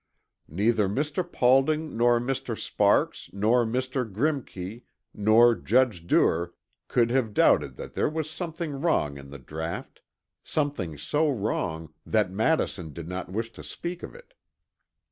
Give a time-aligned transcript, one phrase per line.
[0.47, 1.21] Neither Mr.
[1.31, 2.57] Paulding nor Mr.
[2.57, 4.11] Sparks nor Mr.
[4.11, 6.55] Grimke nor Judge Duer
[6.87, 10.01] could have doubted that there was something wrong in the draught
[10.43, 14.33] something so wrong that Madison did not wish to speak of it.